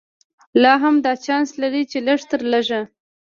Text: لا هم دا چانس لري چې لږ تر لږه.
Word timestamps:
لا 0.61 0.71
هم 0.83 0.95
دا 1.05 1.13
چانس 1.25 1.49
لري 1.61 1.83
چې 1.91 1.97
لږ 2.07 2.19
تر 2.29 2.41
لږه. 2.51 2.81